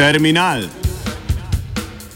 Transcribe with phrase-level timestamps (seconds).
[0.00, 0.62] Terminal.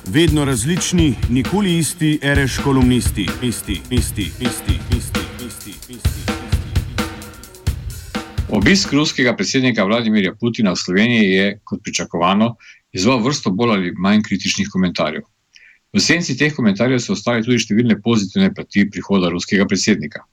[0.07, 6.33] Vedno različni, nikoli isti, reš kolumnisti, isti, isti, isti, isti, isti, isti.
[8.49, 12.55] Obisk ruskega predsednika Vladimirja Putina v Sloveniji je, kot pričakovano,
[12.93, 15.29] izval vrsto bolj ali manj kritičnih komentarjev.
[15.93, 20.25] V senci teh komentarjev so ostale tudi številne pozitivne plati prihoda ruskega predsednika.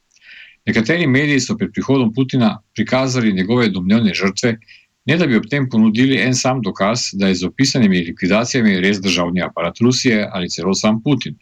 [0.72, 4.56] Nekateri mediji so pred prihodom Putina prikazali njegove domnevne žrtve,
[5.06, 9.02] ne da bi ob tem ponudili en sam dokaz, da je z opisanimi likvidacijami res
[9.02, 11.38] državni aparat Rusije ali celo sam Putin.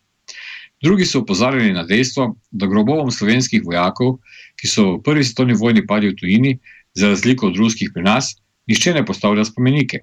[0.84, 4.20] Drugi so opozarjali na dejstvo, da grobovom slovenskih vojakov,
[4.56, 6.54] ki so v prvi svetovni vojni padli v tujini,
[6.96, 8.36] za razliko od ruskih pri nas,
[8.68, 10.00] nišče ne postavlja spomenike.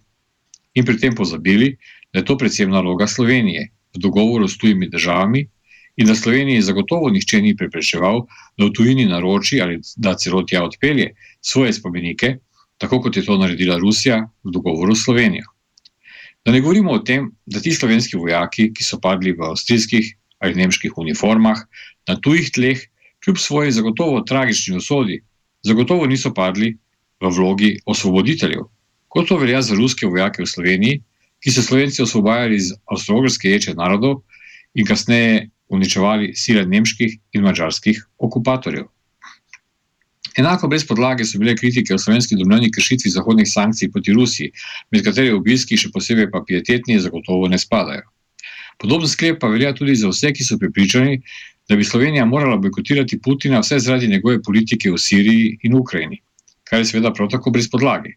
[0.74, 1.76] In pri tem pozabili,
[2.12, 5.46] da je to predvsem naloga Slovenije v dogovoru s tujimi državami
[5.96, 8.26] in da Sloveniji zagotovo nihče ni preprečeval,
[8.58, 12.36] da v tujini naroči ali da celo tja odpelje svoje spomenike,
[12.78, 15.48] tako kot je to naredila Rusija v dogovoru s Slovenijo.
[16.44, 20.54] Da ne govorimo o tem, da ti slovenski vojaki, ki so padli v avstrijskih ali
[20.54, 21.64] nemških uniformah
[22.08, 22.82] na tujih tleh,
[23.24, 25.22] kljub svoji zagotovo tragični usodi,
[25.62, 26.76] zagotovo niso padli
[27.20, 28.68] v vlogi osvoboditeljev,
[29.08, 31.02] kot to velja za ruske vojake v Sloveniji,
[31.42, 34.20] ki so Slovenci osvobajali iz avstralske ječe narodov
[34.74, 38.86] in kasneje uničevali sile nemških in mačarskih okupatorjev.
[40.36, 44.52] Enako brez podlage so bile kritike o slovenski domnevni kršitvi zahodnih sankcij proti Rusiji,
[44.92, 48.04] med kateri obiski, še posebej pa pietetni, zagotovo ne spadajo.
[48.78, 51.22] Podoben sklep pa velja tudi za vse, ki so pripričani,
[51.68, 56.20] da bi Slovenija morala bojkotirati Putina vse zaradi njegove politike v Siriji in Ukrajini,
[56.68, 58.12] kar je seveda prav tako brez podlage.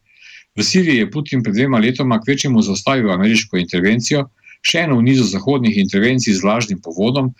[0.59, 4.25] V Siriji je Putin pred dvema letoma kvečemu zaustavil ameriško intervencijo,
[4.61, 7.31] še eno v nizu zahodnih intervencij z lažnim povodom,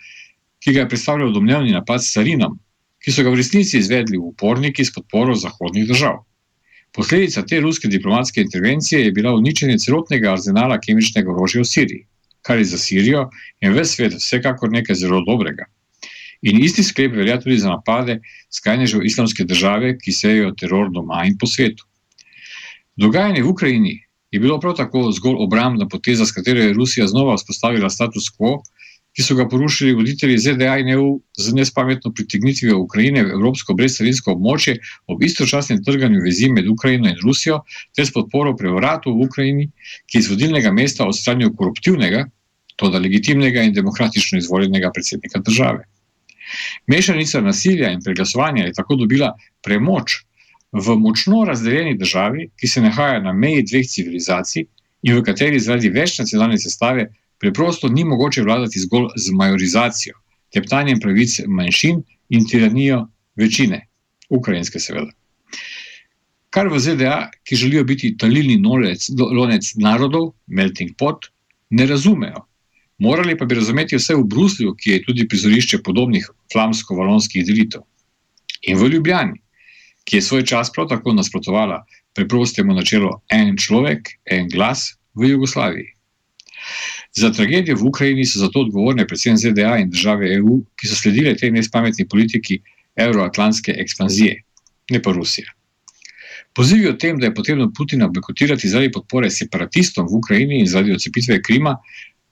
[0.64, 2.56] ki ga je predstavljal domnevni napad s Sarinom,
[3.04, 6.20] ki so ga v resnici izvedli uporniki s podporo zahodnih držav.
[6.92, 12.06] Posledica te ruske diplomatske intervencije je bila uničenje celotnega arzenala kemičnega orožja v Siriji,
[12.42, 13.28] kar je za Sirijo
[13.60, 15.68] in ves svet vsekakor nekaj zelo dobrega.
[16.42, 18.18] In isti sklep velja tudi za napade
[18.50, 21.84] skrajnežev islamske države, ki sejejo teror doma in po svetu.
[22.96, 23.94] Dogajanje v Ukrajini
[24.30, 28.60] je bilo prav tako zgolj obrambna poteza, s katero je Rusija znova vzpostavila status quo,
[29.16, 34.34] ki so ga porušili voditelji ZDA in EU z nespametno pritegnitvijo Ukrajine v evropsko brezcarinsko
[34.36, 34.76] območje
[35.10, 37.62] ob istočasnem trganju vezi med Ukrajino in Rusijo,
[37.96, 39.70] ter s podporo prevratu v Ukrajini,
[40.06, 42.26] ki iz vodilnega mesta odstranijo koruptivnega,
[42.76, 45.84] toda legitimnega in demokratično izvoljenega predsednika države.
[46.86, 50.22] Mešanica nasilja in preglasovanja je tako dobila premoč
[50.72, 54.66] v močno razdeljeni državi, ki se nahaja na meji dveh civilizacij
[55.02, 57.06] in v kateri zaradi večnacionalne sestave
[57.40, 60.14] preprosto ni mogoče vladati zgolj z majorizacijo,
[60.52, 63.06] teptanjem pravic manjšin in tiranijo
[63.36, 63.86] večine,
[64.28, 65.12] ukrajinske, seveda.
[66.50, 71.30] Kar v ZDA, ki želijo biti talilni nolec, lonec narodov, melting pot,
[71.70, 72.44] ne razumejo.
[72.98, 77.86] Morali pa bi razumeti vse v Bruslju, ki je tudi prizorišče podobnih flamsko-valonskih delitev.
[78.68, 79.38] In v Ljubljani,
[80.04, 81.84] ki je svoj čas prav tako nasprotovala
[82.14, 85.94] preprostemu načelu en človek, en glas v Jugoslaviji.
[87.16, 91.34] Za tragedijo v Ukrajini so zato odgovorne predvsem ZDA in države EU, ki so sledile
[91.36, 92.60] tej nespametni politiki
[92.96, 94.42] euroatlantske ekspanzije,
[94.90, 95.50] ne pa Rusija.
[96.54, 100.92] Pozivi o tem, da je potrebno Putina bojkotirati zaradi podpore separatistom v Ukrajini in zaradi
[100.92, 101.76] odcepitve Krima,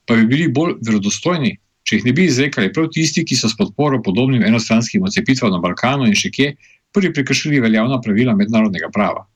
[0.07, 3.57] pa bi bili bolj verodostojni, če jih ne bi izrekali prav tisti, ki so s
[3.57, 6.55] podporo podobnim enostranskim odcepitvam na Balkanu in še kje
[6.93, 9.27] prvi prekršili veljavna pravila mednarodnega prava.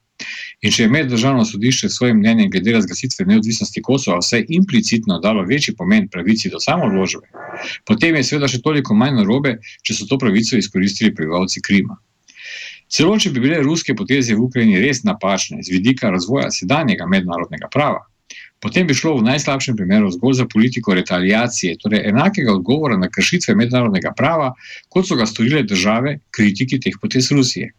[0.63, 5.43] In če je meddržavno sodišče s svojim mnenjem glede razglasitve neodvisnosti Kosova vse implicitno dalo
[5.49, 7.27] večji pomen pravici do samoodložbe,
[7.87, 11.99] potem je seveda še toliko manj narobe, če so to pravico izkoristili prebivalci Krima.
[12.93, 17.67] Celo če bi bile ruske poteze v Ukrajini res napačne z vidika razvoja sedanjega mednarodnega
[17.73, 18.07] prava,
[18.63, 23.59] potem bi šlo v najslabšem primeru zgolj za politiko retaliacije, torej enakega odgovora na kršitve
[23.59, 24.53] mednarodnega prava,
[24.89, 27.73] kot so ga storile države kritiki teh potez Rusije.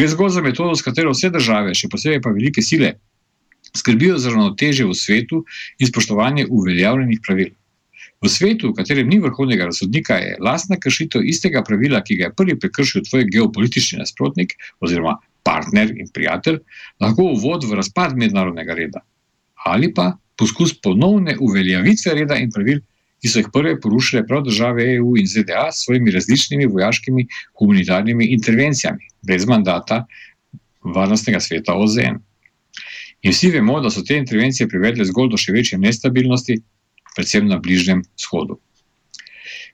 [0.00, 2.94] Gre zgolj za metodo, s katero vse države, še posebej pa velike sile,
[3.76, 5.40] skrbijo za ravnoteže v svetu
[5.76, 7.50] in spoštovanje uveljavljenih pravil.
[8.24, 12.36] V svetu, v katerem ni vrhovnega razsodnika, je lastna kršitev istega pravila, ki ga je
[12.38, 16.62] prvi prekršil tvoj geopolitični nasprotnik oziroma partner in prijatelj,
[17.04, 19.04] lahko uvod v razpad mednarodnega reda
[19.68, 22.80] ali pa poskus ponovne uveljavitve reda in pravil,
[23.20, 27.26] ki so jih prve porušile prav države EU in ZDA s svojimi različnimi vojaškimi
[27.58, 30.06] humanitarnimi intervencijami, brez mandata
[30.84, 32.16] varnostnega sveta OZN.
[33.22, 36.56] In vsi vemo, da so te intervencije privedle zgolj do še večje nestabilnosti,
[37.16, 38.56] predvsem na Bližnjem shodu.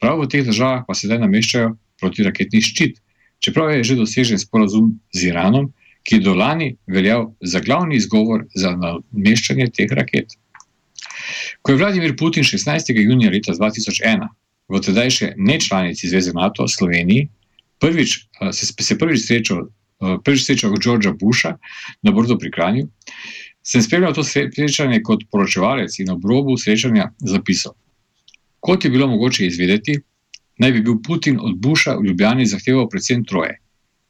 [0.02, 2.98] Prav v teh državah pa sedaj nameščajo protiraketni ščit,
[3.38, 5.70] čeprav je že dosežen sporazum z Iranom,
[6.04, 10.34] ki je do lani veljal za glavni izgovor za nameščanje teh raket.
[11.62, 12.90] Ko je Vladimir Putin 16.
[12.92, 14.28] junija leta 2001
[14.68, 17.28] v tedaj še nečlanici Zveze NATO Sloveniji
[17.84, 18.18] prvič,
[18.52, 19.66] se, se prvič srečal,
[20.24, 21.56] prvič srečal Georgea Busha
[22.02, 22.88] na Bordu pri Kranju,
[23.64, 27.76] sem spremljal to srečanje kot poročevalec in ob robu srečanja zapisal.
[28.64, 29.98] Kot je bilo mogoče izvedeti,
[30.58, 33.58] naj bi bil Putin od Busha v Ljubljani zahteval predvsem troje.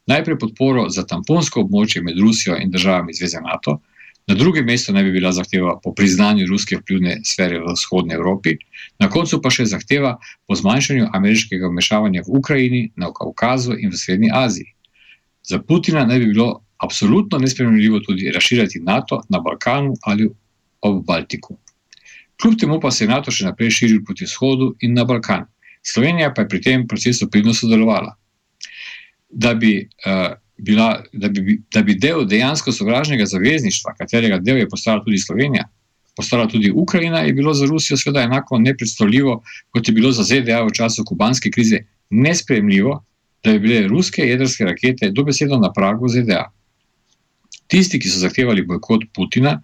[0.07, 3.79] Najprej podporo za tamponsko območje med Rusijo in državami Zveze NATO,
[4.27, 8.57] na drugem mestu naj bi bila zahteva po priznanju ruske vplivne sfere v vzhodni Evropi,
[8.99, 10.15] na koncu pa še zahteva
[10.47, 14.71] po zmanjšanju ameriškega vmešavanja v Ukrajini, na Kaukazu in v Srednji Aziji.
[15.45, 20.29] Za Putina naj bi bilo absolutno nespremljivo tudi razširjati NATO na Balkanu ali
[20.81, 21.57] ob Baltiku.
[22.41, 25.45] Kljub temu pa se je NATO še naprej širil proti vzhodu in na Balkan.
[25.85, 28.15] Slovenija pa je pri tem procesu pridno sodelovala.
[29.29, 34.69] Da bi, uh, bila, da, bi, da bi del dejansko sovražnega zavezništva, katerega del je
[34.69, 35.67] postala tudi Slovenija,
[36.15, 40.63] postala tudi Ukrajina, je bilo za Rusijo seveda enako nepredstavljivo, kot je bilo za ZDA
[40.63, 43.03] v času kubanske krize nespremljivo,
[43.43, 46.51] da bi bile ruske jedrske rakete dobesedno na pragu ZDA.
[47.67, 49.59] Tisti, ki so zahtevali bojkot Putina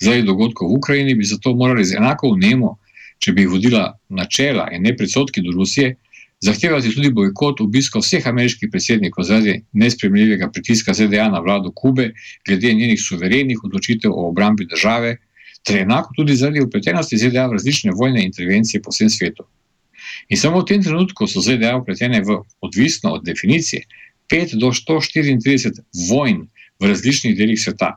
[0.00, 2.76] zaradi dogodkov v Ukrajini, bi zato morali z enako vnemo,
[3.18, 5.96] če bi jih vodila načela in ne predsotki do Rusije,
[6.44, 12.12] zahtevati tudi bojkot obiska vseh ameriških predsednikov zaradi nespremljivega pritiska ZDA na vlado Kube,
[12.46, 15.16] glede njenih suverenih odločitev o obrambi države,
[15.66, 19.46] ter enako tudi zaradi upletenosti ZDA v različne vojne intervencije po vsem svetu.
[20.28, 23.82] In samo v tem trenutku so ZDA upletene v, odvisno od definicije,
[24.32, 26.46] 5 do 134 vojn
[26.80, 27.96] v različnih delih sveta.